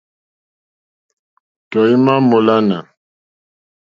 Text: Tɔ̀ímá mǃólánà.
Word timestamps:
Tɔ̀ímá 1.69 2.13
mǃólánà. 2.27 2.79